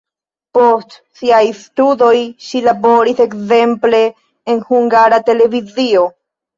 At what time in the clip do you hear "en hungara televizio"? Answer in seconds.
4.11-6.13